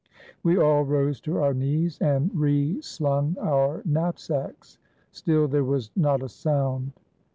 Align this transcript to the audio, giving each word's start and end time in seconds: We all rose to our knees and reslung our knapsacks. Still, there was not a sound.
We 0.41 0.57
all 0.57 0.83
rose 0.83 1.21
to 1.21 1.37
our 1.37 1.53
knees 1.53 1.99
and 2.01 2.31
reslung 2.31 3.37
our 3.37 3.83
knapsacks. 3.85 4.79
Still, 5.11 5.47
there 5.47 5.63
was 5.63 5.91
not 5.95 6.23
a 6.23 6.27
sound. 6.27 6.93